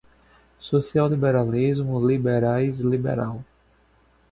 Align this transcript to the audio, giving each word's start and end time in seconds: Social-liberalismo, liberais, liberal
Social-liberalismo, 0.57 2.03
liberais, 2.03 2.79
liberal 2.81 3.45